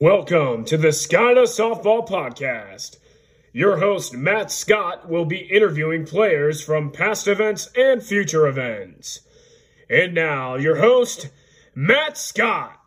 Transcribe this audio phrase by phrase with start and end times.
[0.00, 2.96] Welcome to the Skyda Softball Podcast.
[3.52, 9.20] Your host, Matt Scott, will be interviewing players from past events and future events.
[9.90, 11.30] And now, your host,
[11.74, 12.80] Matt Scott.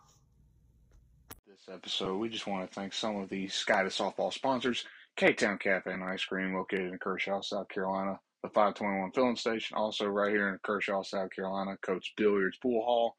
[1.46, 4.84] This episode, we just want to thank some of the Skyda Softball sponsors
[5.16, 8.18] K Town Cafe and Ice Cream, located in Kershaw, South Carolina.
[8.42, 11.76] The 521 Filling Station, also right here in Kershaw, South Carolina.
[11.82, 13.16] Coach Billiards Pool Hall.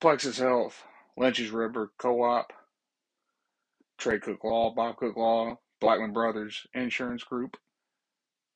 [0.00, 0.82] Plexus Health,
[1.16, 2.52] Lynch's River Co op.
[3.98, 7.56] Trey Cook Law, Bob Cook Law, Blackman Brothers Insurance Group.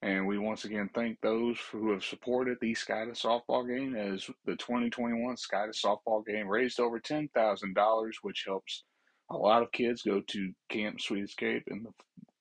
[0.00, 4.54] And we once again thank those who have supported the Skyda softball game as the
[4.54, 8.84] 2021 Skyda softball game raised over $10,000, which helps
[9.30, 11.90] a lot of kids go to Camp Sweet Escape in the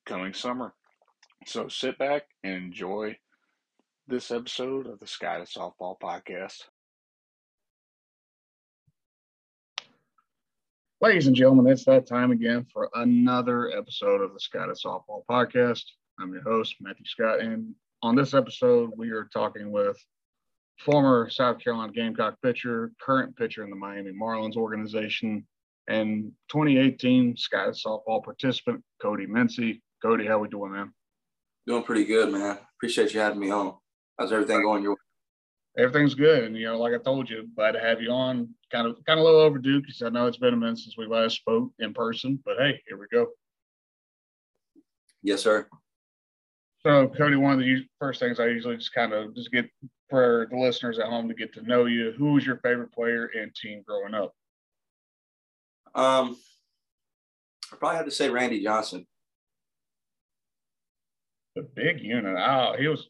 [0.06, 0.74] coming summer.
[1.46, 3.18] So sit back and enjoy
[4.08, 6.64] this episode of the Skyda Softball Podcast.
[11.00, 15.84] Ladies and gentlemen, it's that time again for another episode of the Scott Softball Podcast.
[16.20, 19.96] I'm your host, Matthew Scott, and on this episode, we are talking with
[20.80, 25.46] former South Carolina Gamecock pitcher, current pitcher in the Miami Marlins organization,
[25.88, 29.84] and 2018 Scott Softball participant, Cody Mincey.
[30.02, 30.92] Cody, how we doing, man?
[31.68, 32.58] Doing pretty good, man.
[32.80, 33.76] Appreciate you having me on.
[34.18, 35.07] How's everything going your way?
[35.78, 36.44] Everything's good.
[36.44, 38.50] And you know, like I told you, glad to have you on.
[38.72, 40.98] Kind of kind of a little overdue because I know it's been a minute since
[40.98, 42.40] we last spoke in person.
[42.44, 43.28] But hey, here we go.
[45.24, 45.68] Yes, sir.
[46.84, 49.70] So, Cody, one of the first things I usually just kind of just get
[50.10, 52.14] for the listeners at home to get to know you.
[52.18, 54.34] Who was your favorite player and team growing up?
[55.96, 56.38] Um,
[57.72, 59.06] I probably have to say Randy Johnson.
[61.56, 62.38] The big unit.
[62.38, 63.10] Oh, he was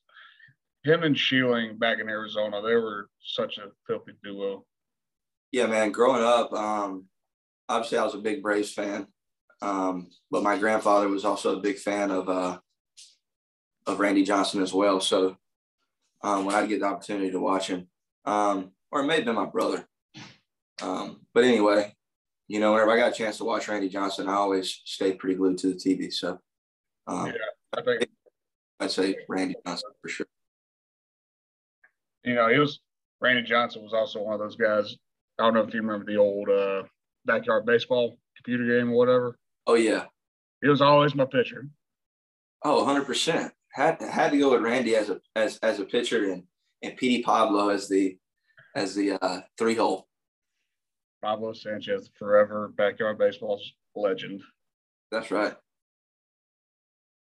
[0.88, 4.66] him and Schilling back in Arizona, they were such a filthy duo.
[5.52, 5.92] Yeah, man.
[5.92, 7.06] Growing up, um,
[7.70, 9.08] obviously I was a big Braves fan,
[9.62, 12.60] um, but my grandfather was also a big fan of uh,
[13.86, 15.00] of Randy Johnson as well.
[15.00, 15.38] So
[16.24, 17.88] um, when I get the opportunity to watch him,
[18.26, 19.88] um, or it may have been my brother,
[20.82, 21.94] um, but anyway,
[22.48, 25.36] you know, whenever I got a chance to watch Randy Johnson, I always stayed pretty
[25.36, 26.12] glued to the TV.
[26.14, 26.40] So
[27.08, 27.34] um, yeah,
[27.78, 28.10] I think
[28.80, 30.28] I'd say Randy Johnson for sure
[32.28, 32.80] you know, he was
[33.22, 34.96] Randy Johnson was also one of those guys.
[35.40, 36.84] I don't know if you remember the old uh,
[37.26, 39.38] backyard baseball computer game or whatever.
[39.66, 40.06] Oh yeah,
[40.62, 41.68] he was always my pitcher.
[42.64, 43.54] Oh, 100 percent.
[43.74, 46.44] Had had to go with Randy as a as as a pitcher and
[46.82, 48.18] and Petey Pablo as the
[48.76, 50.08] as the uh, three hole.
[51.24, 54.42] Pablo Sanchez, forever backyard baseball's legend.
[55.12, 55.56] That's right.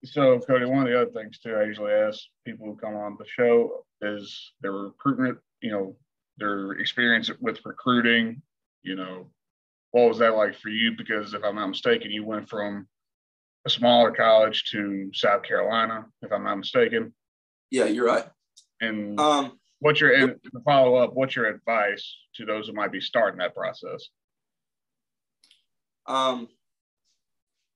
[0.06, 3.16] So, Cody, one of the other things too, I usually ask people who come on
[3.18, 5.96] the show is their recruitment, you know,
[6.38, 8.42] their experience with recruiting,
[8.82, 9.30] you know,
[9.90, 10.92] what was that like for you?
[10.96, 12.86] Because if I'm not mistaken, you went from
[13.66, 17.12] a smaller college to South Carolina, if I'm not mistaken.
[17.70, 18.26] Yeah, you're right.
[18.80, 21.14] And um, what's your and to follow up?
[21.14, 24.08] What's your advice to those who might be starting that process?
[26.06, 26.48] Um,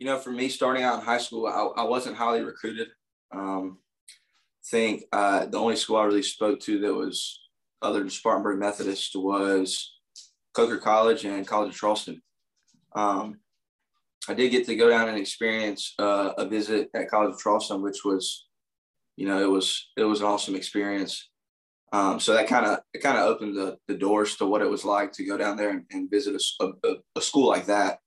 [0.00, 2.88] you know, for me, starting out in high school, I, I wasn't highly recruited.
[3.30, 3.78] Um,
[4.66, 7.38] think uh, the only school I really spoke to that was
[7.82, 9.94] other than Spartanburg Methodist was
[10.54, 12.22] Coker College and College of Charleston.
[12.94, 13.40] Um,
[14.28, 17.82] I did get to go down and experience uh, a visit at College of Charleston,
[17.82, 18.46] which was,
[19.16, 21.28] you know, it was it was an awesome experience.
[21.92, 24.70] Um, so that kind of it kind of opened the, the doors to what it
[24.70, 27.98] was like to go down there and, and visit a, a, a, school like that.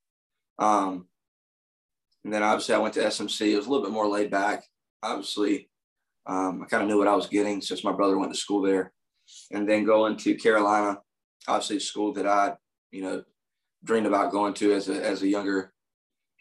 [0.58, 1.08] Um,
[2.24, 3.52] and then obviously I went to SMC.
[3.52, 4.64] It was a little bit more laid back.
[5.02, 5.70] Obviously,
[6.26, 8.62] um, I kind of knew what I was getting since my brother went to school
[8.62, 8.94] there.
[9.52, 11.00] And then going to Carolina,
[11.48, 12.54] obviously school that I,
[12.92, 13.24] you know,
[13.84, 15.74] dreamed about going to as a, as a younger,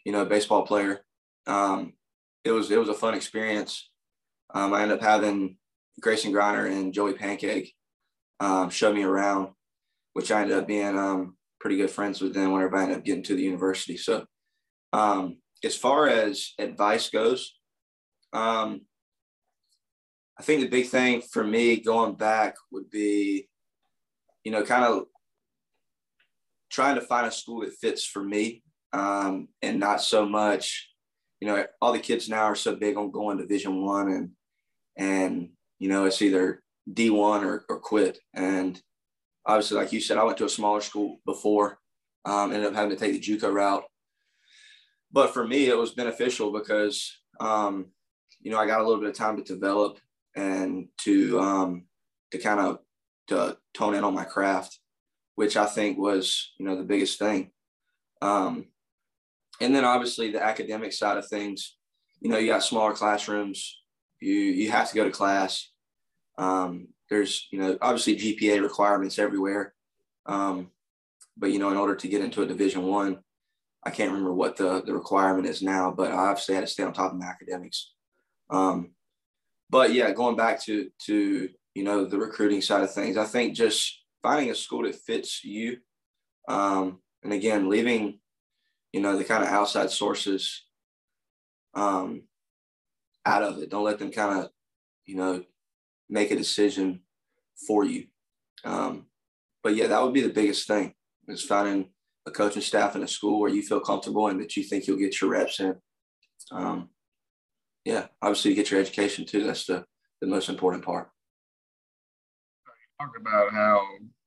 [0.05, 1.03] you know, baseball player.
[1.47, 1.93] Um,
[2.45, 3.89] it was, it was a fun experience.
[4.53, 5.57] Um, I ended up having
[5.99, 7.71] Grayson Greiner and Joey Pankake
[8.39, 9.49] um, show me around,
[10.13, 13.05] which I ended up being um, pretty good friends with them whenever I ended up
[13.05, 13.97] getting to the university.
[13.97, 14.25] So
[14.91, 17.55] um, as far as advice goes,
[18.33, 18.81] um,
[20.37, 23.47] I think the big thing for me going back would be,
[24.43, 25.03] you know, kind of
[26.71, 30.89] trying to find a school that fits for me um, and not so much,
[31.39, 34.29] you know, all the kids now are so big on going Division One and
[34.95, 35.49] and
[35.79, 36.61] you know it's either
[36.91, 38.19] D one or, or quit.
[38.33, 38.79] And
[39.45, 41.79] obviously, like you said, I went to a smaller school before,
[42.25, 43.83] um, ended up having to take the JUCO route
[45.13, 47.85] but for me, it was beneficial because, um,
[48.41, 49.99] you know, I got a little bit of time to develop
[50.35, 51.85] and to, um,
[52.31, 52.79] to kind of
[53.27, 54.79] to tone in on my craft,
[55.35, 57.51] which I think was, you know, the biggest thing.
[58.21, 58.65] Um,
[59.61, 61.77] and then obviously the academic side of things,
[62.19, 63.81] you know, you got smaller classrooms.
[64.19, 65.69] You you have to go to class.
[66.37, 69.73] Um, there's you know obviously GPA requirements everywhere,
[70.25, 70.71] um,
[71.37, 73.19] but you know in order to get into a Division One,
[73.85, 76.83] I, can't remember what the the requirement is now, but I obviously had to stay
[76.83, 77.91] on top of my academics.
[78.49, 78.91] Um,
[79.69, 83.55] but yeah, going back to to you know the recruiting side of things, I think
[83.55, 85.77] just finding a school that fits you,
[86.47, 88.19] um, and again leaving
[88.91, 90.65] you know the kind of outside sources
[91.73, 92.23] um,
[93.25, 93.69] out of it.
[93.69, 94.49] Don't let them kind of
[95.05, 95.43] you know
[96.09, 97.01] make a decision
[97.67, 98.05] for you.
[98.63, 99.07] Um,
[99.63, 100.93] but yeah, that would be the biggest thing
[101.27, 101.89] is finding
[102.25, 104.97] a coaching staff in a school where you feel comfortable and that you think you'll
[104.97, 105.75] get your reps in.
[106.51, 106.89] Um,
[107.85, 109.43] yeah, obviously you get your education too.
[109.43, 109.85] That's the,
[110.21, 111.09] the most important part.
[112.65, 113.81] You talked about how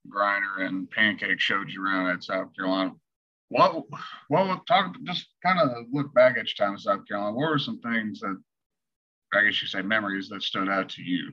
[0.09, 2.93] Greiner and Pankake showed you around at South Carolina.
[3.49, 3.85] What,
[4.29, 7.33] what, talk, just kind of look back at your time in South Carolina.
[7.33, 8.37] What were some things that,
[9.33, 11.33] I guess you say memories that stood out to you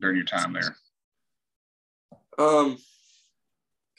[0.00, 0.76] during your time there?
[2.38, 2.78] Um,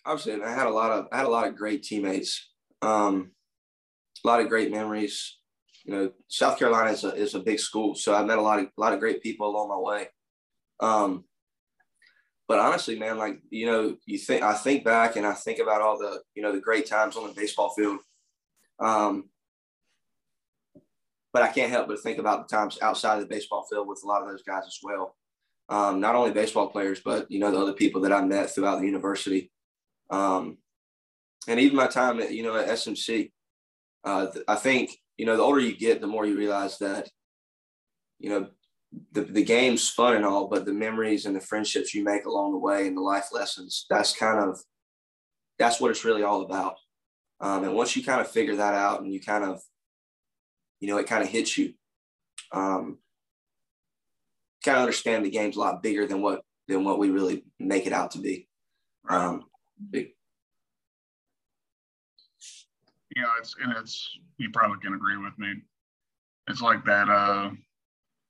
[0.06, 2.50] obviously, I had a lot of, I had a lot of great teammates.
[2.82, 3.32] Um,
[4.24, 5.38] a lot of great memories
[5.86, 7.94] you know, South Carolina is a, is a big school.
[7.96, 10.08] So I met a lot of, a lot of great people along my way.
[10.80, 11.26] Um,
[12.48, 15.82] but honestly, man, like, you know, you think, I think back and I think about
[15.82, 18.00] all the, you know, the great times on the baseball field.
[18.80, 19.30] Um,
[21.32, 24.02] but I can't help but think about the times outside of the baseball field with
[24.04, 25.16] a lot of those guys as well.
[25.70, 28.80] Um, not only baseball players, but, you know, the other people that I met throughout
[28.80, 29.52] the university.
[30.10, 30.58] Um,
[31.48, 33.32] and even my time at, you know, at SMC,
[34.04, 37.10] uh, I think you know, the older you get, the more you realize that,
[38.20, 38.48] you know,
[39.12, 42.52] the, the game's fun and all, but the memories and the friendships you make along
[42.52, 44.60] the way and the life lessons, that's kind of,
[45.58, 46.76] that's what it's really all about.
[47.40, 49.62] Um, and once you kind of figure that out and you kind of,
[50.80, 51.74] you know, it kind of hits you,
[52.52, 53.00] um,
[54.64, 57.88] kind of understand the game's a lot bigger than what, than what we really make
[57.88, 58.48] it out to be.
[59.10, 59.44] Um,
[59.92, 60.10] big,
[63.16, 65.54] you know, it's and it's you probably can agree with me.
[66.48, 67.52] It's like that uh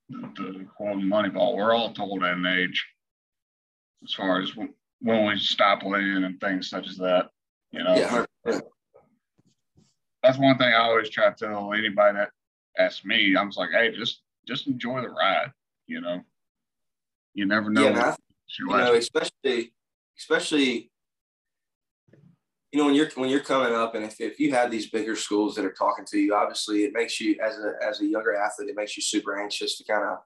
[0.10, 1.56] the quote Moneyball.
[1.56, 2.86] We're all told at an age,
[4.04, 7.30] as far as when we stop living and things such as that.
[7.72, 8.60] You know, yeah.
[10.24, 12.30] that's one thing I always try to tell anybody that
[12.78, 13.36] asks me.
[13.36, 15.52] I'm just like, hey, just just enjoy the ride.
[15.88, 16.22] You know,
[17.34, 17.90] you never know.
[17.90, 18.16] Yeah,
[18.60, 19.74] you know, especially
[20.18, 20.92] especially
[22.76, 25.16] you know when you're when you're coming up and if, if you have these bigger
[25.16, 28.36] schools that are talking to you obviously it makes you as a as a younger
[28.36, 30.18] athlete it makes you super anxious to kind of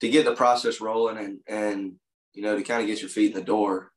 [0.00, 1.92] to get the process rolling and and
[2.32, 3.92] you know to kind of get your feet in the door.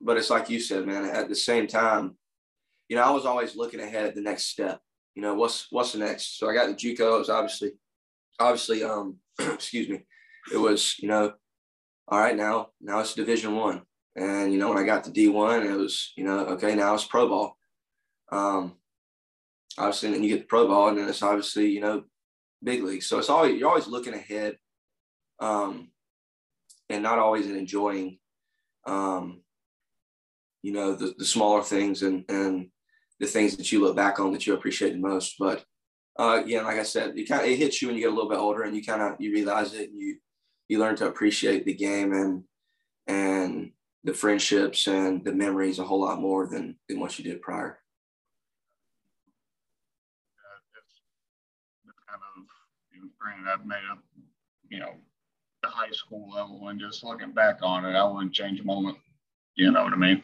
[0.00, 2.16] But it's like you said man at the same time
[2.88, 4.80] you know i was always looking ahead at the next step.
[5.16, 6.38] You know what's what's the next?
[6.38, 7.72] So i got the juco it was obviously
[8.38, 10.02] obviously um excuse me
[10.52, 11.32] it was you know
[12.06, 13.82] all right now now it's division one
[14.16, 17.04] and, you know, when I got to D1, it was, you know, okay, now it's
[17.04, 17.58] pro ball.
[18.32, 18.76] Um,
[19.76, 22.04] obviously, then you get the pro ball, and then it's obviously, you know,
[22.64, 23.02] big league.
[23.02, 24.56] So it's always, you're always looking ahead
[25.38, 25.90] um,
[26.88, 28.18] and not always enjoying,
[28.86, 29.42] um,
[30.62, 32.68] you know, the, the smaller things and, and
[33.20, 35.34] the things that you look back on that you appreciate the most.
[35.38, 35.62] But
[36.18, 38.14] uh, again, like I said, it kind of, it hits you when you get a
[38.14, 40.16] little bit older and you kind of, you realize it and you,
[40.68, 42.44] you learn to appreciate the game and,
[43.06, 43.72] and
[44.06, 47.80] the friendships and the memories a whole lot more than than what you did prior.
[52.08, 52.44] kind of
[52.94, 53.98] you know, granted I've made up,
[54.68, 54.92] you know,
[55.62, 58.96] the high school level and just looking back on it, I wouldn't change a moment.
[59.56, 60.22] You know what I mean?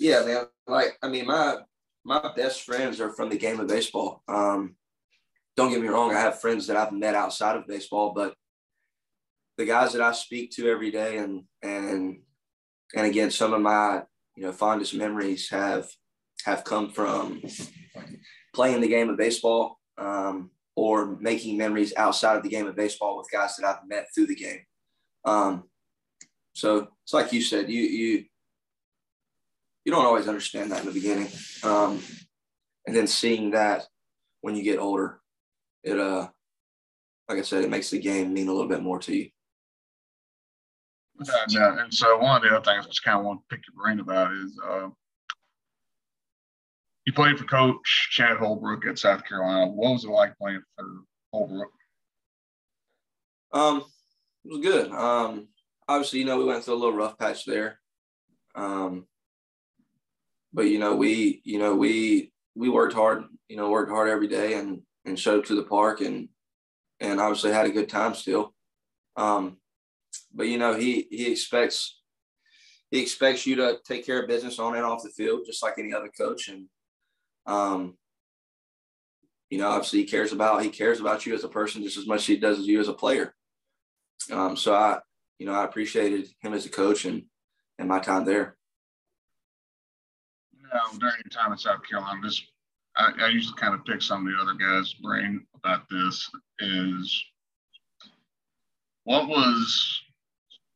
[0.00, 0.46] Yeah, man.
[0.66, 1.58] Like I mean, my
[2.04, 4.24] my best friends are from the game of baseball.
[4.26, 4.74] Um,
[5.56, 8.34] don't get me wrong, I have friends that I've met outside of baseball, but
[9.56, 12.22] the guys that I speak to every day and and
[12.94, 14.02] and again, some of my
[14.36, 15.88] you know fondest memories have
[16.44, 17.42] have come from
[18.54, 23.16] playing the game of baseball um, or making memories outside of the game of baseball
[23.16, 24.60] with guys that I've met through the game.
[25.24, 25.64] Um,
[26.54, 28.24] so it's like you said, you you
[29.84, 31.28] you don't always understand that in the beginning,
[31.64, 32.00] um,
[32.86, 33.84] and then seeing that
[34.40, 35.20] when you get older,
[35.82, 36.28] it uh,
[37.28, 39.30] like I said, it makes the game mean a little bit more to you.
[41.48, 41.82] Yeah.
[41.82, 43.82] And so one of the other things I just kind of want to pick your
[43.82, 44.88] brain about is uh,
[47.04, 49.66] you played for Coach Chad Holbrook at South Carolina.
[49.66, 50.86] What was it like playing for
[51.32, 51.72] Holbrook?
[53.52, 53.84] Um,
[54.44, 54.90] it was good.
[54.90, 55.48] Um,
[55.88, 57.78] obviously, you know, we went through a little rough patch there.
[58.54, 59.06] Um,
[60.52, 64.28] but you know, we, you know, we we worked hard, you know, worked hard every
[64.28, 66.28] day and and showed up to the park and
[67.00, 68.54] and obviously had a good time still.
[69.16, 69.58] Um,
[70.34, 72.00] but you know, he he expects
[72.90, 75.78] he expects you to take care of business on and off the field, just like
[75.78, 76.48] any other coach.
[76.48, 76.66] And
[77.46, 77.96] um,
[79.50, 82.06] you know, obviously he cares about he cares about you as a person just as
[82.06, 83.34] much as he does as you as a player.
[84.30, 84.98] Um, so I,
[85.38, 87.24] you know, I appreciated him as a coach and
[87.78, 88.56] and my time there.
[90.52, 92.42] You during your time in South Carolina, this
[92.96, 96.30] I, I usually kind of pick some of the other guys' brain about this.
[96.60, 97.24] Is
[99.04, 100.02] what was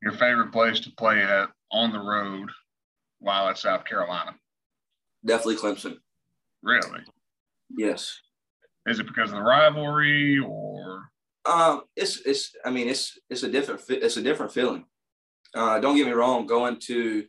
[0.03, 2.51] your favorite place to play at on the road
[3.19, 4.35] while at South Carolina?
[5.25, 5.97] Definitely Clemson.
[6.63, 7.01] Really?
[7.77, 8.21] Yes.
[8.87, 11.09] Is it because of the rivalry or?
[11.45, 12.53] Um, it's it's.
[12.65, 14.85] I mean, it's it's a different it's a different feeling.
[15.55, 16.47] Uh, don't get me wrong.
[16.47, 17.25] Going to,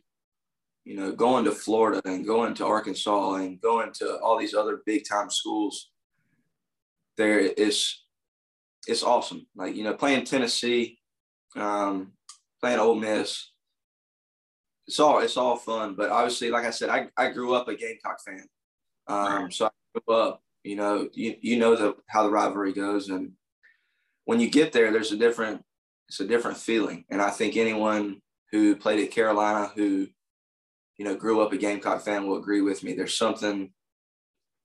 [0.84, 4.82] you know, going to Florida and going to Arkansas and going to all these other
[4.86, 5.90] big time schools.
[7.16, 8.02] There is,
[8.86, 9.46] it's awesome.
[9.56, 10.98] Like you know, playing Tennessee,
[11.56, 12.12] um,
[12.60, 13.50] playing Ole Miss.
[14.86, 17.74] It's all it's all fun, but obviously, like I said, I, I grew up a
[17.74, 18.46] Gamecock fan,
[19.06, 20.42] um, so I grew up.
[20.64, 23.32] You know, you you know the how the rivalry goes, and
[24.24, 25.62] when you get there, there's a different
[26.08, 30.08] it's a different feeling, and I think anyone who played at Carolina who
[30.96, 32.94] you know grew up a Gamecock fan will agree with me.
[32.94, 33.70] There's something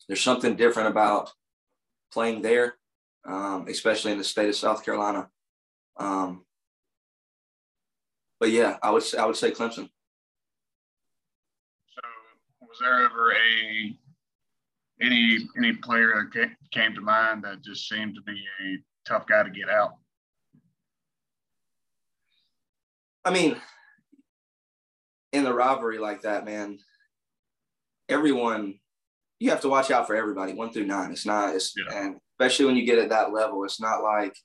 [0.07, 1.31] there's something different about
[2.13, 2.75] playing there,
[3.25, 5.27] um, especially in the state of South Carolina.
[5.97, 6.45] Um,
[8.43, 9.87] but yeah, I would I would say Clemson.
[11.87, 12.01] So,
[12.59, 13.95] was there ever a
[15.01, 18.75] any any player that came to mind that just seemed to be a
[19.07, 19.93] tough guy to get out?
[23.23, 23.55] I mean,
[25.31, 26.79] in the rivalry like that, man,
[28.09, 28.77] everyone
[29.39, 31.11] you have to watch out for everybody, one through nine.
[31.11, 31.97] It's not, it's, yeah.
[31.97, 34.35] and especially when you get at that level, it's not like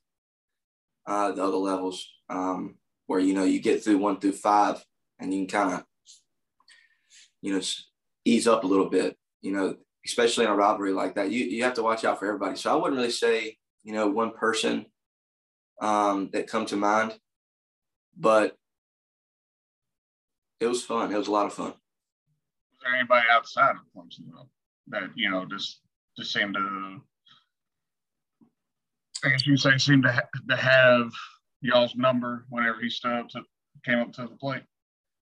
[1.05, 2.09] uh, the other levels.
[2.31, 2.77] Um,
[3.09, 4.83] where you know you get through one through five
[5.19, 5.85] and you can kind of
[7.43, 7.61] you know
[8.25, 9.75] ease up a little bit you know
[10.07, 11.31] especially in a rivalry like that.
[11.31, 12.57] You, you have to watch out for everybody.
[12.57, 14.87] So i wouldn't really say you know one person
[15.83, 17.19] um, that come to mind
[18.17, 18.57] but
[20.61, 21.13] it was fun.
[21.13, 21.67] It was a lot of fun.
[21.67, 24.49] Was there anybody outside of clemson though
[24.89, 25.81] that you know just
[26.17, 27.01] just seemed to
[29.25, 31.13] i guess you say seemed to, ha- to have
[31.61, 33.43] y'all's number whenever he stood up to
[33.85, 34.63] came up to the plate?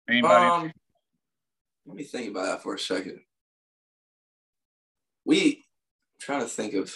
[0.09, 0.45] Anybody?
[0.45, 0.73] Um,
[1.85, 3.19] let me think about that for a second.
[5.25, 6.93] We I'm trying to think of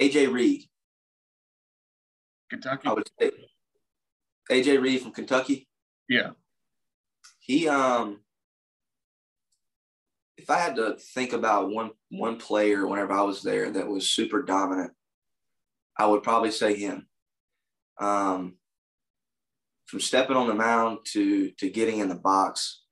[0.00, 0.64] AJ Reed.
[2.50, 2.88] Kentucky.
[2.88, 3.30] I would say
[4.50, 5.68] AJ Reed from Kentucky.
[6.08, 6.30] Yeah.
[7.40, 8.20] He um
[10.36, 14.10] if I had to think about one one player whenever I was there that was
[14.10, 14.92] super dominant,
[15.96, 17.06] I would probably say him.
[18.00, 18.54] Um,
[19.86, 22.82] from stepping on the mound to to getting in the box,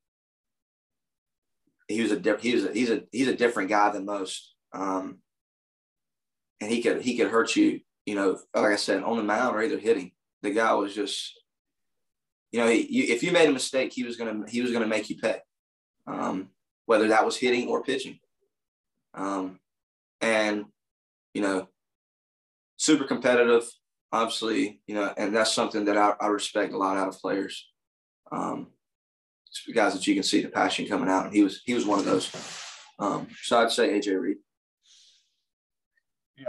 [1.89, 4.55] he was a he was a, he's a he's a different guy than most.
[4.73, 5.19] Um,
[6.61, 9.57] and he could he could hurt you, you know, like I said, on the mound
[9.57, 10.13] or either hitting.
[10.43, 11.39] The guy was just,
[12.53, 14.87] you know, he, you, if you made a mistake, he was gonna he was gonna
[14.87, 15.39] make you pay.
[16.07, 16.52] Um,
[16.87, 18.19] whether that was hitting or pitching.
[19.15, 19.59] Um,
[20.21, 20.67] and,
[21.35, 21.69] you know,
[22.77, 23.65] super competitive,
[24.13, 27.69] obviously, you know, and that's something that I, I respect a lot out of players.
[28.31, 28.69] Um,
[29.75, 31.27] guys that you can see the passion coming out.
[31.27, 32.31] And he was, he was one of those.
[32.99, 34.37] Um, so I'd say AJ Reed.
[36.39, 36.47] Yeah.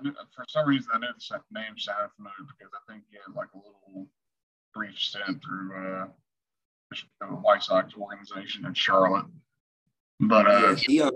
[0.00, 3.34] Knew, for some reason, I knew the name sounded familiar because I think he had
[3.34, 4.06] like a little
[4.72, 6.06] brief stint through uh,
[7.20, 9.26] the White Sox organization in Charlotte.
[10.20, 11.10] But uh, yeah, he, uh,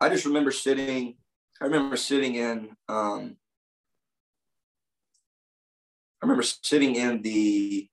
[0.00, 1.16] I just remember sitting.
[1.60, 2.70] I remember sitting in.
[2.88, 3.36] Um,
[6.22, 7.88] I remember sitting in the.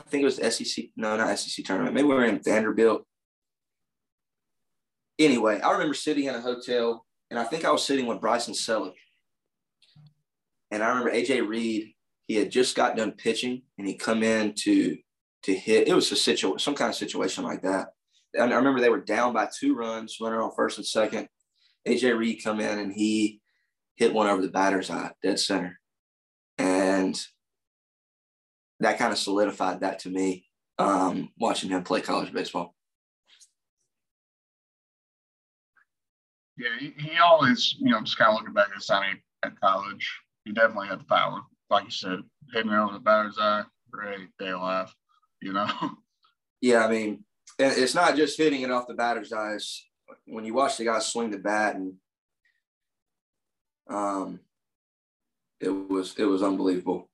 [0.00, 0.86] I think it was the SEC.
[0.96, 1.94] No, not SEC tournament.
[1.94, 3.06] Maybe we were in Vanderbilt.
[5.18, 8.54] Anyway, I remember sitting in a hotel, and I think I was sitting with Bryson
[8.54, 8.94] Selleck.
[10.70, 11.94] And I remember AJ Reed.
[12.26, 14.98] He had just got done pitching, and he come in to
[15.44, 15.88] to hit.
[15.88, 17.88] It was a situation, some kind of situation like that.
[18.38, 21.28] I remember they were down by two runs, runner on first and second.
[21.86, 23.40] AJ Reed come in and he
[23.96, 25.78] hit one over the batter's eye, dead center,
[26.58, 27.20] and
[28.80, 30.46] that kind of solidified that to me.
[30.78, 32.74] Um, watching him play college baseball.
[36.56, 39.58] Yeah, he, he always, you know, just kind of looking back at his time at
[39.60, 40.10] college,
[40.44, 41.40] he definitely had the power.
[41.70, 42.20] Like you said,
[42.52, 44.94] hitting over the batter's eye, great day off,
[45.42, 45.68] you know.
[46.64, 47.24] Yeah, I mean,
[47.58, 49.84] it's not just hitting it off the batter's eyes.
[50.26, 51.94] When you watch the guy swing the bat, and
[53.90, 54.38] um,
[55.60, 57.10] it was it was unbelievable.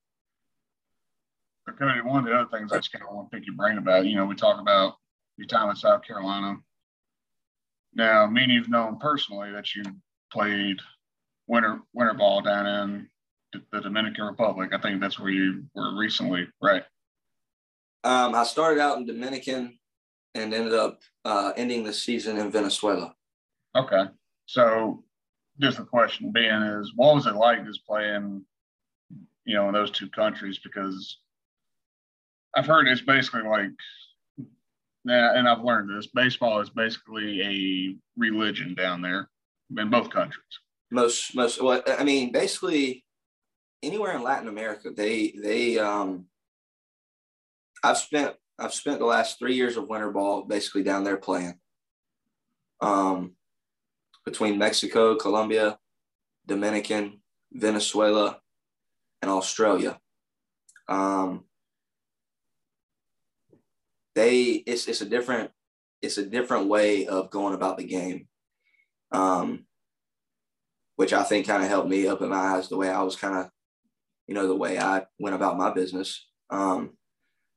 [1.79, 3.77] Cody, one of the other things I just kind of want to pick your brain
[3.77, 4.95] about, you know, we talk about
[5.37, 6.57] your time in South Carolina.
[7.93, 9.83] Now, me and you've known personally that you
[10.31, 10.77] played
[11.47, 13.09] winter winter ball down in
[13.71, 14.71] the Dominican Republic.
[14.73, 16.83] I think that's where you were recently, right?
[18.03, 19.77] Um, I started out in Dominican
[20.35, 23.13] and ended up uh, ending the season in Venezuela.
[23.75, 24.03] Okay,
[24.45, 25.03] so
[25.59, 28.43] just the question being is, what was it like just playing,
[29.45, 30.59] you know, in those two countries?
[30.63, 31.19] Because
[32.55, 33.69] I've heard it's basically like,
[35.05, 39.29] and I've learned this: baseball is basically a religion down there
[39.77, 40.43] in both countries.
[40.91, 41.61] Most, most.
[41.61, 43.05] Well, I mean, basically,
[43.83, 46.25] anywhere in Latin America, they they um
[47.83, 51.59] I've spent I've spent the last three years of winter ball basically down there playing.
[52.81, 53.33] Um,
[54.25, 55.79] between Mexico, Colombia,
[56.45, 57.21] Dominican,
[57.51, 58.39] Venezuela,
[59.21, 59.99] and Australia.
[60.87, 61.45] Um,
[64.15, 65.51] they it's it's a different
[66.01, 68.27] it's a different way of going about the game.
[69.11, 69.65] Um,
[70.99, 73.33] which I think kind of helped me open my eyes the way I was kind
[73.33, 73.49] of,
[74.27, 76.27] you know, the way I went about my business.
[76.49, 76.97] Um,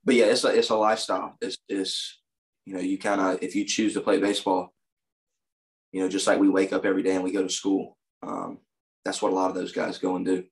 [0.05, 1.37] but yeah, it's a it's a lifestyle.
[1.41, 2.21] It's it's
[2.67, 4.75] you know you kind of if you choose to play baseball,
[5.93, 7.97] you know just like we wake up every day and we go to school.
[8.23, 8.59] Um,
[9.05, 10.45] that's what a lot of those guys go and do.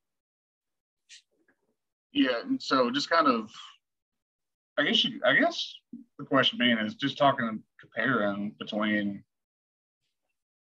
[2.12, 3.50] Yeah, and so just kind of,
[4.76, 5.74] I guess you, I guess
[6.18, 9.22] the question being is just talking comparing between,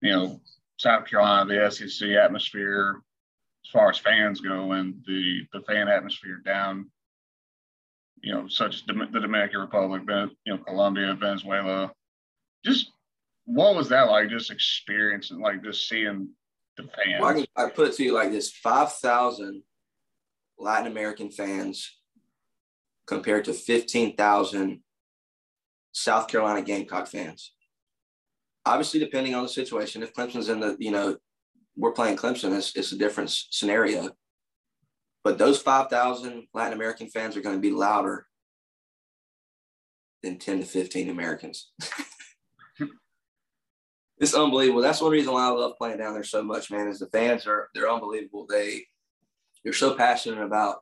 [0.02, 0.40] you know,
[0.78, 3.00] South Carolina, the SEC atmosphere,
[3.64, 6.90] as far as fans go, and the the fan atmosphere down
[8.22, 10.02] you know, such the Dominican Republic,
[10.44, 11.92] you know, Colombia, Venezuela.
[12.64, 12.92] Just
[13.44, 14.30] what was that like?
[14.30, 16.28] Just experiencing, like just seeing
[16.76, 17.46] the fans.
[17.56, 19.62] I, I put it to you like this: five thousand
[20.58, 21.96] Latin American fans
[23.06, 24.80] compared to fifteen thousand
[25.92, 27.52] South Carolina Gamecock fans.
[28.64, 31.16] Obviously, depending on the situation, if Clemson's in the, you know,
[31.76, 34.10] we're playing Clemson, it's, it's a different scenario.
[35.24, 38.26] But those 5,000 Latin American fans are going to be louder
[40.22, 41.70] than 10 to 15 Americans.
[44.18, 44.82] it's unbelievable.
[44.82, 47.46] That's one reason why I love playing down there so much, man, is the fans
[47.46, 48.46] are, they're unbelievable.
[48.48, 48.82] They,
[49.62, 50.78] they're so passionate about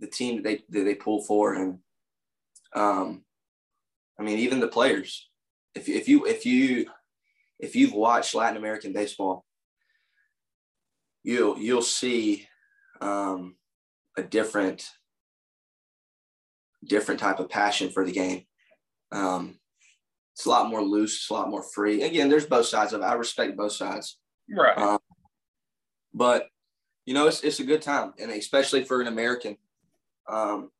[0.00, 1.54] the team that they, that they pull for.
[1.54, 1.78] And,
[2.74, 3.24] um,
[4.18, 5.28] I mean, even the players,
[5.74, 6.86] if, if you, if you,
[7.58, 9.44] if you've watched Latin American baseball,
[11.22, 12.48] you'll, you'll see,
[13.00, 13.56] um,
[14.16, 14.88] a different
[16.84, 18.44] different type of passion for the game.
[19.12, 19.58] Um,
[20.34, 22.02] it's a lot more loose, it's a lot more free.
[22.02, 23.04] Again, there's both sides of it.
[23.04, 24.18] I respect both sides.
[24.50, 24.76] Right.
[24.76, 24.98] Um,
[26.14, 26.48] but
[27.06, 29.56] you know, it's it's a good time, and especially for an American,
[30.28, 30.70] um,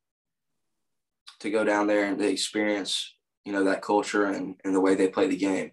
[1.39, 3.13] to go down there and to experience,
[3.45, 5.71] you know, that culture and and the way they play the game.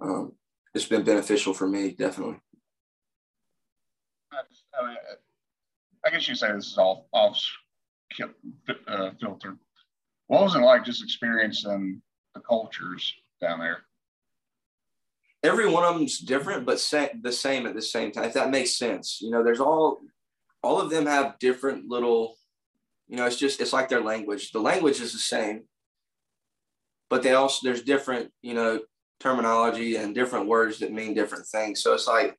[0.00, 0.32] Um,
[0.74, 2.40] it's been beneficial for me, definitely.
[4.32, 4.96] I mean,
[6.08, 7.38] I guess you say this is all off
[8.86, 9.58] uh, filtered.
[10.28, 12.00] What was it like just experiencing
[12.34, 13.82] the cultures down there?
[15.42, 18.24] Every one of them's different, but sa- the same at the same time.
[18.24, 19.98] If that makes sense, you know, there's all
[20.62, 22.36] all of them have different little,
[23.06, 24.50] you know, it's just it's like their language.
[24.50, 25.64] The language is the same,
[27.10, 28.80] but they also there's different, you know,
[29.20, 31.82] terminology and different words that mean different things.
[31.82, 32.34] So it's like,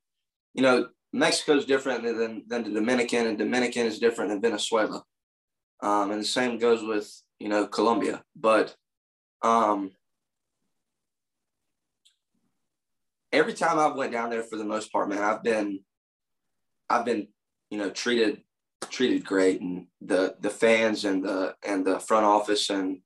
[0.56, 5.04] you know, Mexico is different than, than the Dominican, and Dominican is different than Venezuela.
[5.82, 8.24] Um, and the same goes with you know Colombia.
[8.36, 8.76] But
[9.42, 9.92] um,
[13.32, 15.80] every time I've went down there, for the most part, man, I've been
[16.90, 17.28] I've been
[17.70, 18.42] you know treated
[18.90, 23.00] treated great, and the the fans and the and the front office and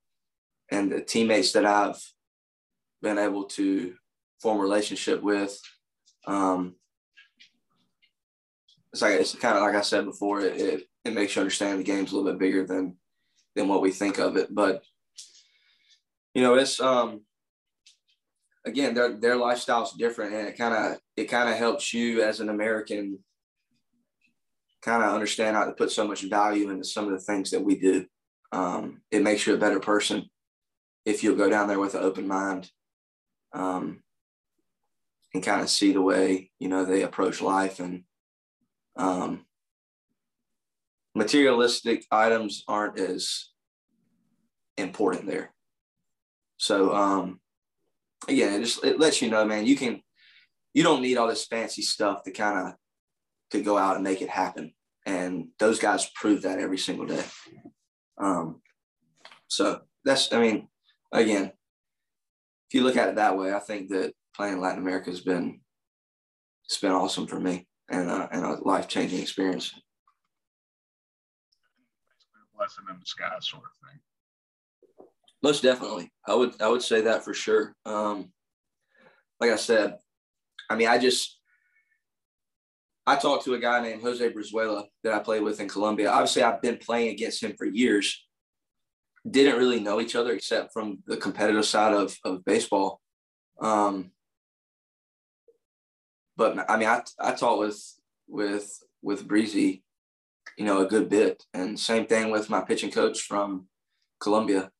[0.71, 2.01] and the teammates that I've
[3.01, 3.95] been able to
[4.41, 5.59] form relationship with.
[6.25, 6.75] Um,
[8.93, 11.79] it's like it's kind of like I said before, it, it, it makes you understand
[11.79, 12.95] the game's a little bit bigger than
[13.55, 14.53] than what we think of it.
[14.53, 14.83] But
[16.35, 17.21] you know, it's um
[18.65, 22.39] again their their lifestyle's different and it kind of it kind of helps you as
[22.39, 23.17] an American
[24.83, 27.63] kind of understand how to put so much value into some of the things that
[27.63, 28.05] we do.
[28.51, 30.29] Um, it makes you a better person
[31.05, 32.69] if you'll go down there with an open mind
[33.53, 34.03] um,
[35.33, 38.03] and kind of see the way you know they approach life and
[38.95, 39.45] um,
[41.15, 43.49] materialistic items aren't as
[44.77, 45.53] important there.
[46.57, 47.39] So um,
[48.27, 50.01] again, it just it lets you know, man, you can
[50.73, 52.73] you don't need all this fancy stuff to kind of
[53.51, 54.73] to go out and make it happen.
[55.05, 57.23] And those guys prove that every single day.
[58.17, 58.61] Um,
[59.47, 60.67] so that's I mean,
[61.11, 65.21] again, if you look at it that way, I think that playing Latin America has
[65.21, 65.59] been
[66.65, 69.73] it's been awesome for me and uh, and a life changing experience.
[72.55, 73.99] Blessing in disguise, sort of thing.
[75.41, 77.75] Most definitely, I would I would say that for sure.
[77.85, 78.31] Um,
[79.39, 79.97] like I said,
[80.69, 81.39] I mean, I just
[83.05, 86.09] I talked to a guy named Jose Brizuela that I played with in Colombia.
[86.09, 88.25] Obviously, I've been playing against him for years.
[89.29, 93.01] Didn't really know each other except from the competitive side of, of baseball.
[93.59, 94.11] Um,
[96.35, 97.81] but I mean, I, I talked with
[98.27, 99.83] with with Breezy,
[100.57, 103.67] you know, a good bit, and same thing with my pitching coach from
[104.19, 104.71] Colombia.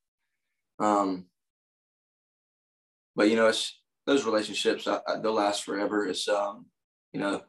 [0.79, 1.25] Um,
[3.15, 6.07] but you know, it's those relationships I, I, they'll last forever.
[6.07, 6.65] It's um,
[7.11, 7.41] you know,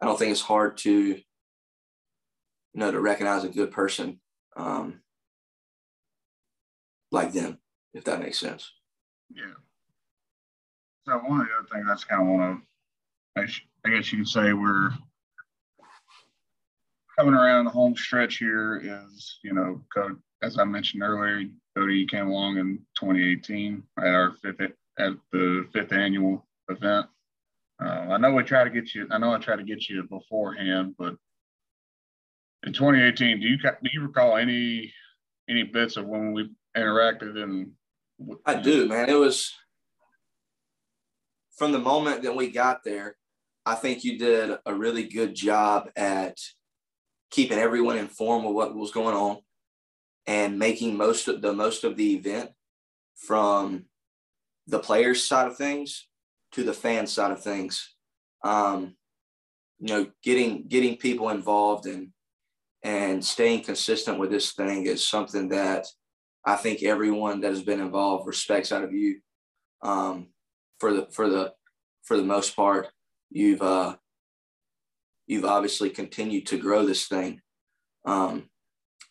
[0.00, 1.22] I don't think it's hard to you
[2.74, 4.20] know to recognize a good person
[4.56, 5.00] um,
[7.10, 7.58] like them,
[7.94, 8.70] if that makes sense.
[9.30, 9.54] Yeah.
[11.06, 12.66] So one of the other things that's kind of want to,
[13.36, 13.46] I,
[13.84, 14.90] I guess you could say we're
[17.18, 22.06] coming around the home stretch here is, you know, Cody, as I mentioned earlier, Cody
[22.06, 24.60] came along in 2018 at our fifth
[24.98, 27.06] at the fifth annual event.
[27.82, 29.06] Uh, I know we try to get you.
[29.10, 31.16] I know I tried to get you beforehand, but
[32.64, 34.92] in 2018, do you do you recall any
[35.48, 37.42] any bits of when we interacted?
[37.42, 37.72] And
[38.44, 39.08] I do, man.
[39.08, 39.52] It was
[41.56, 43.16] from the moment that we got there.
[43.64, 46.36] I think you did a really good job at
[47.30, 49.38] keeping everyone informed of what was going on
[50.26, 52.50] and making most of the most of the event
[53.16, 53.86] from
[54.66, 56.08] the players side of things
[56.52, 57.94] to the fan side of things.
[58.44, 58.96] Um,
[59.78, 62.08] you know, getting getting people involved and
[62.82, 65.86] and staying consistent with this thing is something that
[66.44, 69.20] I think everyone that has been involved respects out of you.
[69.82, 70.28] Um,
[70.78, 71.52] for the for the
[72.02, 72.88] for the most part,
[73.32, 73.96] you've uh,
[75.26, 77.40] you've obviously continued to grow this thing.
[78.04, 78.48] Um,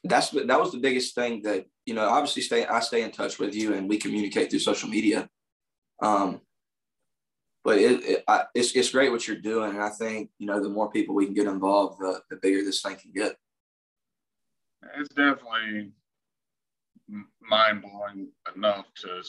[0.04, 2.08] that's that was the biggest thing that you know.
[2.08, 5.30] Obviously, stay I stay in touch with you and we communicate through social media.
[6.02, 6.42] Um,
[7.64, 10.62] but it, it I, it's it's great what you're doing, and I think you know
[10.62, 13.36] the more people we can get involved, the the bigger this thing can get.
[14.98, 15.92] It's definitely
[17.42, 19.22] mind blowing enough to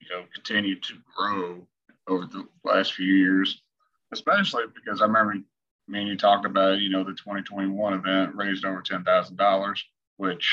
[0.00, 1.66] you know continue to grow
[2.06, 3.62] over the last few years,
[4.12, 5.34] especially because I remember
[5.88, 9.84] me and you talked about you know the 2021 event raised over ten thousand dollars,
[10.16, 10.48] which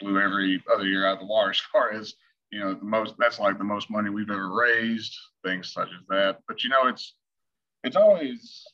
[0.00, 2.14] blew every other year out of the water as far as
[2.50, 6.06] you know the most that's like the most money we've ever raised things such as
[6.08, 6.40] that.
[6.48, 7.14] But you know it's
[7.84, 8.64] it's always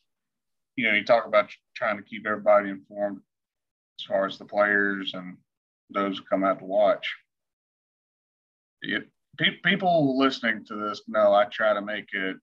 [0.76, 3.20] you know you talk about trying to keep everybody informed
[4.00, 5.36] as far as the players and
[5.90, 7.14] those who come out to watch.
[8.80, 9.08] It,
[9.38, 12.36] pe- people listening to this know i try to make it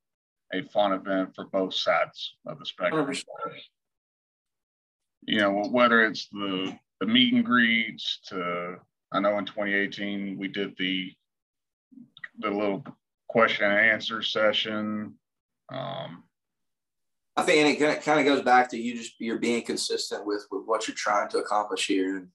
[0.53, 3.15] a fun event for both sides of the spectrum
[5.23, 8.75] you know whether it's the the meet and greets to
[9.11, 11.11] I know in 2018 we did the
[12.39, 12.83] the little
[13.27, 15.15] question and answer session.
[15.71, 16.23] Um,
[17.35, 20.45] I think and it kind of goes back to you just you're being consistent with
[20.51, 22.17] with what you're trying to accomplish here.
[22.17, 22.27] And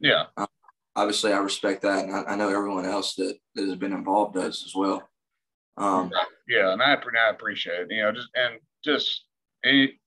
[0.00, 0.48] yeah, um,
[0.96, 4.34] obviously I respect that, and I, I, know everyone else that, that has been involved
[4.34, 5.08] does as well.
[5.78, 6.10] Um,
[6.48, 7.90] yeah, and I, I appreciate it.
[7.90, 9.24] You know, just and just
[9.64, 9.98] any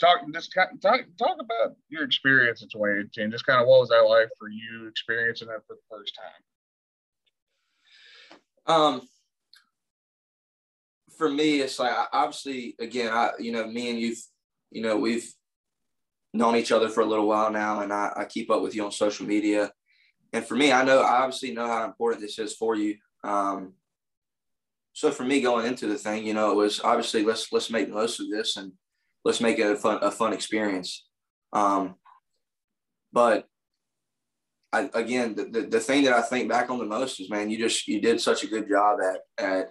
[0.00, 0.70] talk just talk
[1.18, 3.30] talk about your experience in 2018.
[3.30, 6.18] Just kind of what was that like for you experiencing that for the first
[8.66, 8.74] time?
[8.76, 9.02] Um,
[11.18, 14.22] for me, it's like obviously, again, I you know, me and you've,
[14.70, 15.30] you know, we've
[16.32, 18.84] known each other for a little while now, and I, I keep up with you
[18.84, 19.70] on social media.
[20.32, 22.96] And for me, I know I obviously know how important this is for you.
[23.22, 23.74] Um,
[24.94, 27.88] so for me, going into the thing, you know, it was obviously let's let's make
[27.88, 28.72] the most of this and
[29.24, 31.04] let's make it a fun a fun experience.
[31.52, 31.96] Um,
[33.12, 33.46] but
[34.72, 37.50] I, again, the, the, the thing that I think back on the most is, man,
[37.50, 39.66] you just you did such a good job at at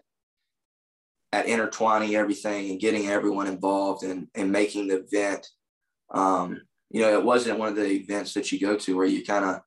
[1.32, 5.48] at intertwining everything and getting everyone involved and and making the event.
[6.14, 9.24] Um, you know, it wasn't one of the events that you go to where you
[9.24, 9.62] kind of,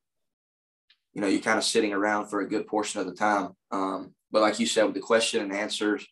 [1.14, 3.52] you know, you're kind of sitting around for a good portion of the time.
[3.72, 6.06] Um, but like you said, with the question and answers,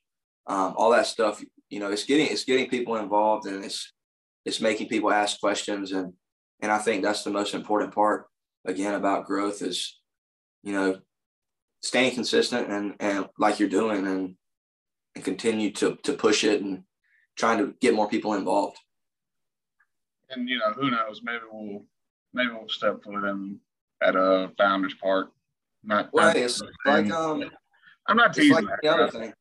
[0.47, 3.93] um, all that stuff, you know, it's getting it's getting people involved and it's
[4.45, 6.13] it's making people ask questions and
[6.61, 8.27] and I think that's the most important part
[8.67, 9.99] again about growth is
[10.65, 10.99] you know,
[11.83, 14.35] staying consistent and, and like you're doing and,
[15.15, 16.83] and continue to, to push it and
[17.37, 18.79] trying to get more people involved.
[20.31, 21.85] And, you know, who knows, maybe we'll,
[22.33, 23.61] maybe we'll step foot in
[24.03, 25.31] at a Founders Park.
[25.85, 27.45] Not, well, not it's like, um,
[28.07, 29.33] I'm not teasing like any other thing.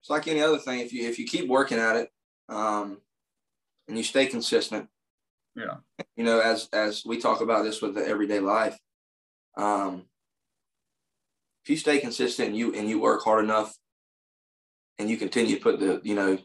[0.00, 0.80] It's like any other thing.
[0.80, 2.08] If you, if you keep working at it,
[2.48, 2.98] um,
[3.88, 4.88] and you stay consistent,
[5.56, 5.76] Yeah.
[6.16, 8.78] you know, as, as we talk about this with the everyday life,
[9.56, 10.04] um,
[11.64, 13.74] if you stay consistent and you, and you work hard enough
[14.98, 16.38] and you continue to put the, you know,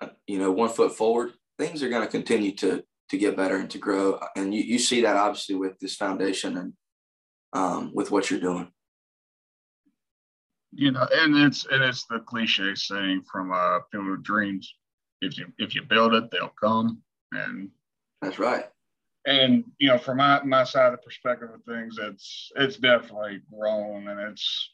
[0.00, 3.56] uh, you know, one foot forward, things are going to continue to, to get better
[3.56, 4.18] and to grow.
[4.36, 6.72] And you, you see that obviously with this foundation and,
[7.52, 8.72] um, with what you're doing.
[10.74, 14.74] You know, and it's and it's the cliche saying from uh Field of Dreams.
[15.20, 17.02] If you if you build it, they'll come.
[17.32, 17.70] And
[18.22, 18.66] That's right.
[19.26, 23.40] and you know, from my my side of the perspective of things, it's it's definitely
[23.52, 24.70] grown and it's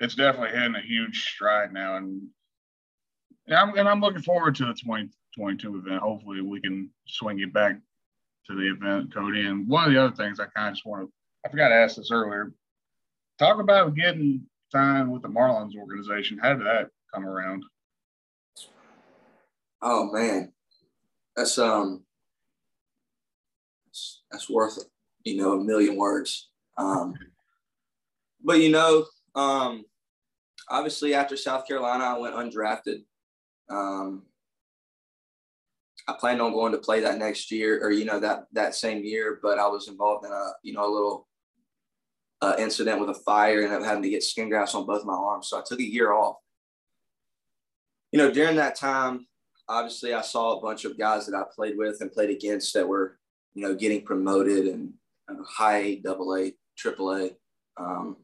[0.00, 1.96] it's definitely hitting a huge stride now.
[1.96, 2.22] And
[3.46, 6.02] and I'm and I'm looking forward to the 2022 event.
[6.02, 7.76] Hopefully we can swing it back
[8.46, 9.46] to the event, Cody.
[9.46, 11.12] And one of the other things I kind of just want to
[11.44, 12.52] I forgot to ask this earlier.
[13.38, 16.38] Talk about getting signed with the Marlins organization.
[16.38, 17.64] How did that come around?
[19.80, 20.52] Oh man,
[21.36, 22.02] that's um,
[23.86, 24.78] that's, that's worth
[25.24, 26.50] you know a million words.
[26.76, 27.14] Um,
[28.42, 29.84] but you know, um,
[30.68, 33.04] obviously after South Carolina, I went undrafted.
[33.70, 34.22] Um,
[36.08, 39.04] I planned on going to play that next year, or you know that that same
[39.04, 41.27] year, but I was involved in a you know a little
[42.40, 45.14] uh, incident with a fire and I'm having to get skin grafts on both my
[45.14, 45.48] arms.
[45.48, 46.36] So I took a year off.
[48.12, 49.26] You know, during that time,
[49.68, 52.88] obviously I saw a bunch of guys that I played with and played against that
[52.88, 53.18] were,
[53.54, 54.94] you know, getting promoted and
[55.28, 57.30] uh, high double A, triple A.
[57.76, 58.16] Um,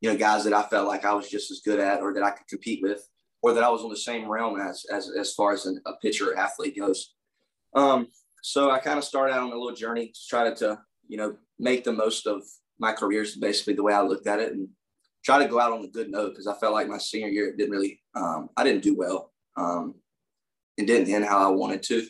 [0.00, 2.22] you know, guys that I felt like I was just as good at or that
[2.22, 3.08] I could compete with
[3.42, 5.92] or that I was on the same realm as as, as far as an, a
[6.02, 7.14] pitcher athlete goes.
[7.74, 8.08] Um,
[8.42, 11.16] so I kind of started out on a little journey to try to, to, you
[11.16, 12.42] know, make the most of
[12.84, 14.68] my career is basically the way I looked at it and
[15.24, 17.56] try to go out on a good note because I felt like my senior year
[17.56, 19.32] didn't really um, I didn't do well.
[19.56, 19.94] Um,
[20.76, 22.06] didn't end how I wanted to.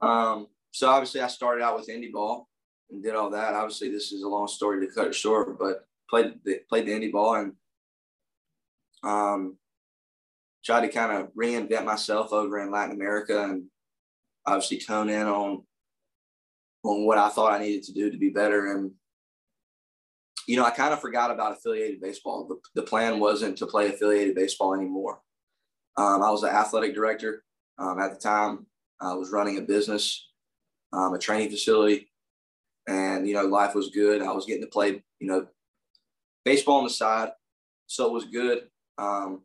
[0.00, 2.48] Um, so obviously I started out with indie ball
[2.90, 3.54] and did all that.
[3.54, 6.92] Obviously this is a long story to cut it short, but played the, played the
[6.92, 7.52] indie ball and
[9.02, 9.56] um,
[10.64, 13.64] tried to kind of reinvent myself over in Latin America and
[14.46, 15.64] obviously tone in on
[16.84, 18.92] on what I thought I needed to do to be better and
[20.48, 22.48] you know, I kind of forgot about affiliated baseball.
[22.48, 25.20] The, the plan wasn't to play affiliated baseball anymore.
[25.98, 27.44] Um, I was an athletic director
[27.78, 28.64] um, at the time.
[28.98, 30.26] I was running a business,
[30.94, 32.10] um, a training facility,
[32.88, 34.22] and you know, life was good.
[34.22, 35.46] I was getting to play, you know,
[36.46, 37.28] baseball on the side,
[37.86, 38.68] so it was good.
[38.96, 39.42] Um,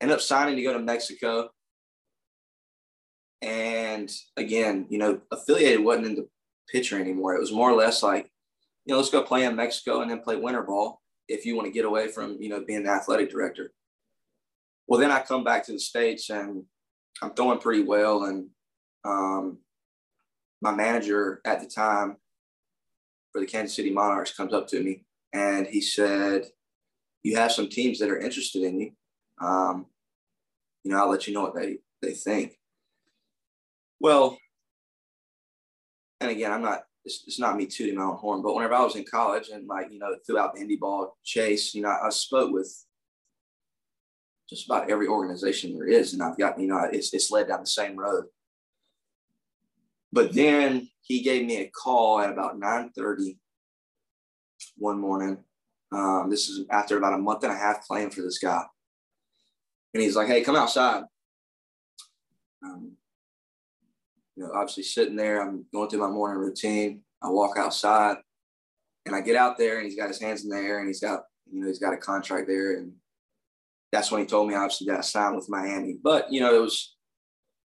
[0.00, 1.50] ended up signing to go to Mexico,
[3.40, 6.28] and again, you know, affiliated wasn't in the
[6.68, 7.36] picture anymore.
[7.36, 8.31] It was more or less like
[8.84, 11.66] you know, let's go play in Mexico and then play winter ball if you want
[11.66, 13.72] to get away from, you know, being the athletic director.
[14.88, 16.64] Well, then I come back to the States and
[17.22, 18.24] I'm throwing pretty well.
[18.24, 18.48] And
[19.04, 19.58] um,
[20.60, 22.16] my manager at the time
[23.32, 26.46] for the Kansas City Monarchs comes up to me and he said,
[27.22, 28.92] You have some teams that are interested in you.
[29.40, 29.86] Um,
[30.84, 32.58] you know, I'll let you know what they, they think.
[34.00, 34.36] Well,
[36.20, 38.82] and again, I'm not it's, it's not me tooting my own horn, but whenever I
[38.82, 42.10] was in college and like, you know, throughout the indie ball chase, you know, I
[42.10, 42.72] spoke with
[44.48, 46.12] just about every organization there is.
[46.12, 48.26] And I've got, you know, it's, it's led down the same road.
[50.12, 53.38] But then he gave me a call at about 9.30
[54.76, 55.38] one morning.
[55.90, 58.62] Um, this is after about a month and a half playing for this guy.
[59.94, 61.04] And he's like, hey, come outside.
[62.64, 62.92] Um,
[64.42, 67.02] know, obviously sitting there, I'm going through my morning routine.
[67.22, 68.16] I walk outside
[69.06, 71.00] and I get out there and he's got his hands in the air and he's
[71.00, 72.76] got, you know, he's got a contract there.
[72.76, 72.92] And
[73.90, 75.96] that's when he told me obviously that I signed with Miami.
[76.02, 76.94] But, you know, it was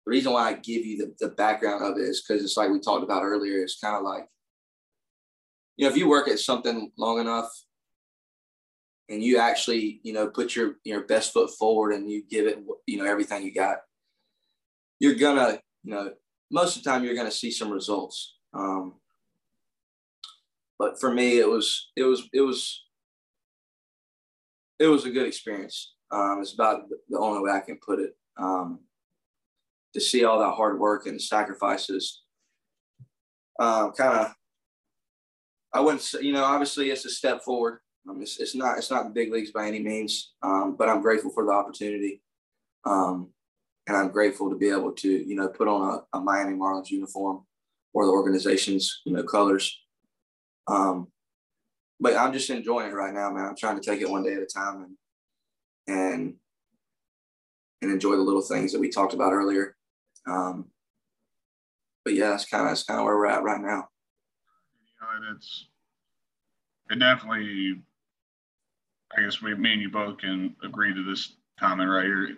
[0.06, 2.70] the reason why I give you the, the background of it is because it's like
[2.70, 3.62] we talked about earlier.
[3.62, 4.26] It's kind of like,
[5.78, 7.50] you know, if you work at something long enough
[9.10, 12.60] and you actually, you know, put your your best foot forward and you give it,
[12.88, 13.78] you know, everything you got,
[15.00, 16.12] you're gonna, you know,
[16.52, 18.36] most of the time you're going to see some results.
[18.54, 18.96] Um,
[20.78, 22.86] but for me, it was it was it was
[24.80, 25.94] it was a good experience.
[26.12, 28.16] Um, it's about the only way I can put it.
[28.38, 28.80] Um,
[29.94, 32.24] to see all that hard work and sacrifices,
[33.60, 34.34] um, kind of
[35.74, 37.80] I wouldn't say, you know, obviously it's a step forward.
[38.10, 41.02] Um, it's, it's not, it's not the big leagues by any means, um, but I'm
[41.02, 42.22] grateful for the opportunity.
[42.86, 43.30] Um,
[43.88, 46.90] and I'm grateful to be able to, you know, put on a, a Miami Marlins
[46.90, 47.44] uniform
[47.94, 49.80] or the organization's, you know, colors.
[50.68, 51.08] Um,
[52.00, 53.46] but I'm just enjoying it right now, man.
[53.46, 54.96] I'm trying to take it one day at a time
[55.88, 56.34] and, and,
[57.82, 59.76] and enjoy the little things that we talked about earlier.
[60.28, 60.66] Um,
[62.06, 63.88] but yeah, that's kind of, that's kind of where we're at right now.
[65.02, 65.68] Know, and it's,
[66.92, 67.82] it definitely,
[69.18, 72.38] I guess we, me and you both can agree to this comment right here.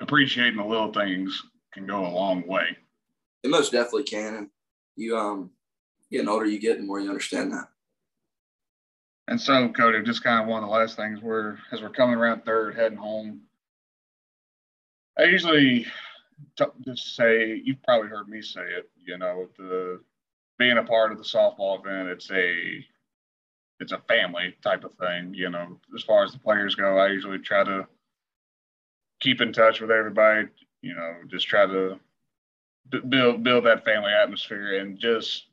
[0.00, 2.76] Appreciating the little things can go a long way.
[3.42, 4.34] It most definitely can.
[4.34, 4.50] And
[4.96, 5.50] you, um,
[6.10, 7.68] getting older you get, the more you understand that.
[9.28, 12.16] And so, Cody, just kind of one of the last things we're as we're coming
[12.16, 13.42] around third, heading home.
[15.18, 15.86] I usually
[16.58, 18.90] t- just say you've probably heard me say it.
[19.04, 20.00] You know, the
[20.58, 22.84] being a part of the softball event, it's a
[23.80, 25.34] it's a family type of thing.
[25.34, 27.86] You know, as far as the players go, I usually try to
[29.22, 30.48] keep in touch with everybody.
[30.82, 31.98] You know, just try to
[33.08, 35.46] build build that family atmosphere and just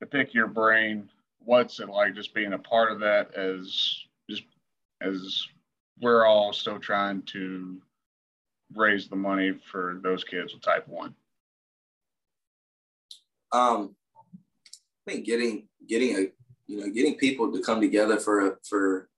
[0.00, 1.10] to pick your brain.
[1.40, 4.44] What's it like just being a part of that as just
[5.02, 5.46] as
[6.00, 7.80] we're all still trying to
[8.74, 11.14] raise the money for those kids with type one?
[13.50, 13.96] Um,
[15.06, 16.20] I think getting getting a
[16.66, 19.08] you know getting people to come together for a for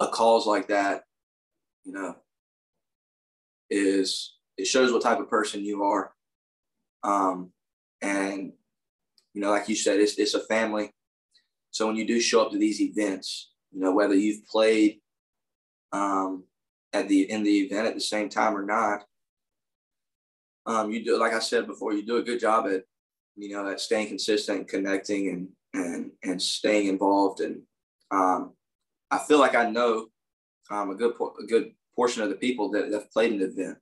[0.00, 1.04] a cause like that,
[1.84, 2.16] you know,
[3.72, 6.12] is it shows what type of person you are.
[7.02, 7.52] Um,
[8.00, 8.52] and
[9.34, 10.92] you know, like you said, it's it's a family.
[11.70, 15.00] So when you do show up to these events, you know, whether you've played
[15.92, 16.44] um,
[16.92, 19.04] at the in the event at the same time or not,
[20.66, 22.84] um, you do like I said before, you do a good job at
[23.36, 27.40] you know at staying consistent, and connecting, and and and staying involved.
[27.40, 27.62] And
[28.10, 28.52] um,
[29.10, 30.08] I feel like I know
[30.70, 33.78] um, a good a good portion of the people that have played the event.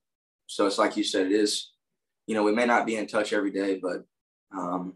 [0.47, 1.73] So it's like you said, it is.
[2.27, 4.05] You know, we may not be in touch every day, but
[4.57, 4.95] um,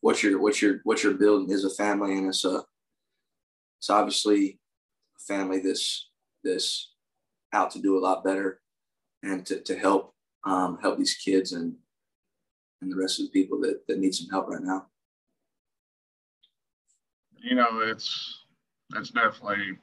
[0.00, 2.62] what you're what you're what you're building is a family, and it's a
[3.78, 4.58] it's obviously
[5.18, 6.10] a family that's
[6.44, 6.92] that's
[7.52, 8.60] out to do a lot better
[9.22, 11.74] and to, to help um, help these kids and
[12.80, 14.86] and the rest of the people that, that need some help right now.
[17.40, 18.44] You know, it's
[18.94, 19.78] it's definitely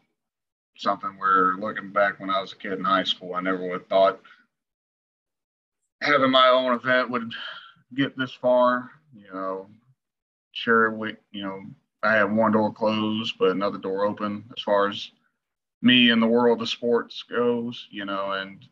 [0.79, 3.81] something where looking back when I was a kid in high school, I never would
[3.81, 4.19] have thought
[6.01, 7.33] having my own event would
[7.93, 8.91] get this far.
[9.13, 9.69] You know,
[10.51, 11.61] sure we you know
[12.03, 15.11] I have one door closed but another door open as far as
[15.81, 18.65] me and the world of sports goes, you know, and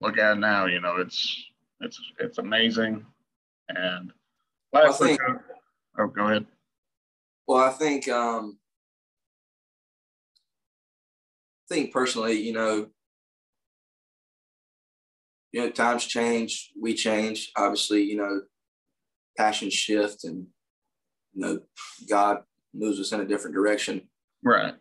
[0.00, 1.44] look at it now, you know, it's
[1.80, 3.04] it's it's amazing.
[3.68, 4.12] And
[4.72, 5.20] lastly, think,
[5.98, 6.46] oh, go ahead.
[7.46, 8.58] Well, I think um,
[11.72, 12.86] think personally, you know,
[15.52, 17.52] you know, times change, we change.
[17.56, 18.42] Obviously, you know,
[19.36, 20.46] passions shift, and
[21.34, 21.60] you know,
[22.08, 22.42] God
[22.74, 24.08] moves us in a different direction.
[24.42, 24.74] Right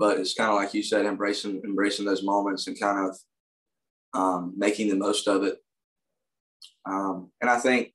[0.00, 3.18] but it's kind of like you said, embracing embracing those moments and kind of
[4.14, 5.58] um, making the most of it.
[6.86, 7.92] Um, and I think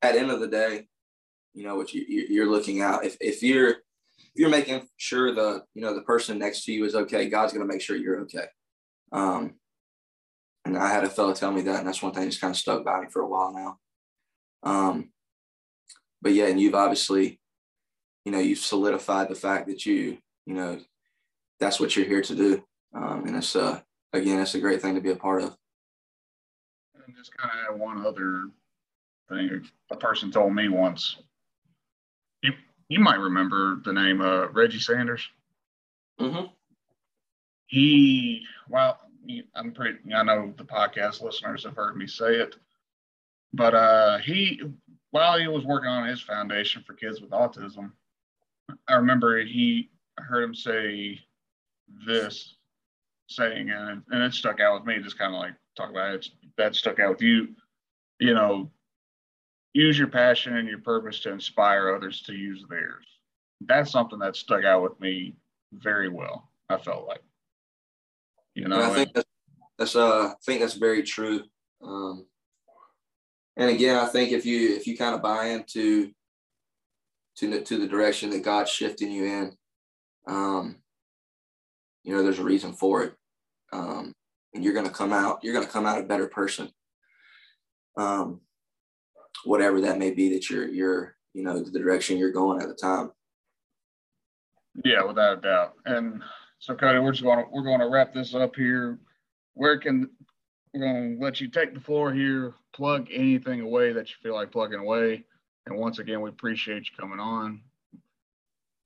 [0.00, 0.88] at the end of the day,
[1.52, 3.04] you know what you, you're looking out.
[3.04, 3.76] If if you're
[4.18, 7.52] if you're making sure the you know the person next to you is okay, God's
[7.52, 8.46] going to make sure you're okay.
[9.12, 9.54] Um,
[10.64, 12.56] and I had a fellow tell me that, and that's one thing that's kind of
[12.56, 13.78] stuck by me for a while now.
[14.62, 15.10] Um,
[16.22, 17.38] but yeah, and you've obviously,
[18.24, 20.80] you know, you've solidified the fact that you, you know,
[21.60, 22.64] that's what you're here to do.
[22.94, 23.80] Um, and it's uh,
[24.12, 25.56] again, it's a great thing to be a part of.
[26.94, 28.48] And just kind of one other
[29.28, 29.68] thing.
[29.90, 31.18] A person told me once.
[32.88, 35.28] You might remember the name uh, Reggie Sanders.
[36.20, 36.46] Mm-hmm.
[37.66, 38.98] He well,
[39.54, 39.98] I'm pretty.
[40.14, 42.56] I know the podcast listeners have heard me say it,
[43.52, 44.60] but uh, he
[45.10, 47.92] while he was working on his foundation for kids with autism,
[48.88, 51.20] I remember he I heard him say
[52.06, 52.54] this
[53.28, 55.02] saying, and and it stuck out with me.
[55.02, 56.28] Just kind of like talk about it.
[56.56, 57.48] That stuck out with you.
[58.20, 58.70] You know,
[59.74, 63.04] use your passion and your purpose to inspire others to use theirs.
[63.60, 65.36] That's something that stuck out with me
[65.72, 66.48] very well.
[66.68, 67.22] I felt like,
[68.54, 69.28] you know, I think that's,
[69.78, 71.42] that's uh, I think that's very true.
[71.82, 72.26] Um,
[73.56, 76.10] and again, I think if you if you kind of buy into
[77.36, 79.56] to the, to the direction that God's shifting you in,
[80.26, 80.76] um,
[82.04, 83.14] you know there's a reason for it
[83.72, 84.14] um,
[84.54, 86.68] and you're going to come out you're going to come out a better person
[87.96, 88.40] um,
[89.44, 92.74] whatever that may be that you're you're you know the direction you're going at the
[92.74, 93.10] time.
[94.84, 95.74] Yeah, without a doubt.
[95.86, 96.22] And
[96.58, 98.98] so, Cody, we're just going to we're going to wrap this up here.
[99.54, 100.10] Where can
[100.72, 104.34] we're going to let you take the floor here, plug anything away that you feel
[104.34, 105.24] like plugging away.
[105.66, 107.60] And once again, we appreciate you coming on.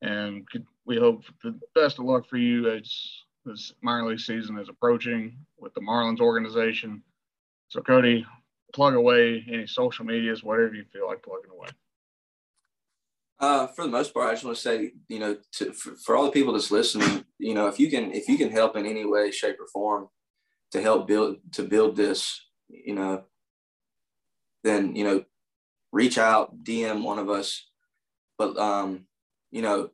[0.03, 0.47] And
[0.85, 5.39] we hope the best of luck for you as this minor league season is approaching
[5.59, 7.03] with the Marlins organization.
[7.69, 8.27] So, Cody,
[8.73, 11.69] plug away any social medias, whatever you feel like plugging away.
[13.41, 16.17] Uh, for the most part, I just want to say, you know, to, for, for
[16.17, 18.85] all the people that's listening, you know, if you can, if you can help in
[18.85, 20.09] any way, shape, or form
[20.73, 23.25] to help build to build this, you know,
[24.65, 25.25] then you know,
[25.93, 27.69] reach out, DM one of us.
[28.39, 29.07] But um,
[29.53, 29.91] you know,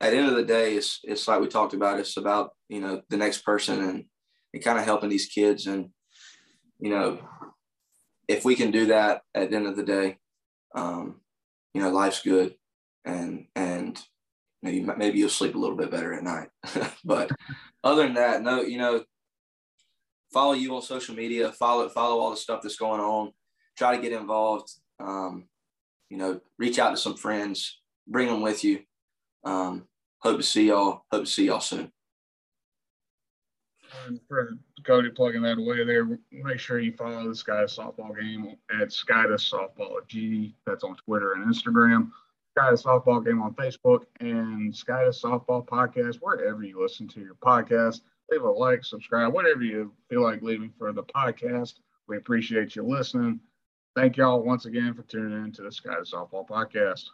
[0.00, 2.00] at the end of the day, it's it's like we talked about.
[2.00, 4.04] It's about you know the next person and
[4.54, 5.90] and kind of helping these kids and
[6.82, 7.18] you know,
[8.28, 10.18] if we can do that at the end of the day,
[10.74, 11.20] um,
[11.74, 12.54] you know, life's good,
[13.04, 14.00] and and
[14.62, 16.48] maybe maybe you'll sleep a little bit better at night.
[17.04, 17.30] but
[17.84, 19.04] other than that, no, you know,
[20.32, 23.32] follow you on social media, follow follow all the stuff that's going on,
[23.76, 24.70] try to get involved.
[25.00, 25.48] Um,
[26.08, 28.80] you know, reach out to some friends, bring them with you.
[29.44, 31.04] Um, hope to see y'all.
[31.10, 31.90] Hope to see y'all soon.
[34.28, 38.88] For Cody plugging that away there, make sure you follow this guy's softball game at
[38.88, 40.54] Skydus Softball G.
[40.66, 42.10] That's on Twitter and Instagram.
[42.56, 48.02] Skydus Softball Game on Facebook and Skydus Softball Podcast, wherever you listen to your podcast.
[48.30, 51.74] Leave a like, subscribe, whatever you feel like leaving for the podcast.
[52.08, 53.40] We appreciate you listening.
[53.94, 57.08] Thank y'all once again for tuning in to the Skydus Softball Podcast.